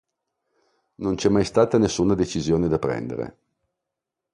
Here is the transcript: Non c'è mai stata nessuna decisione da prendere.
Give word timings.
Non 0.95 1.13
c'è 1.13 1.29
mai 1.29 1.45
stata 1.45 1.77
nessuna 1.77 2.15
decisione 2.15 2.67
da 2.67 2.79
prendere. 2.79 3.37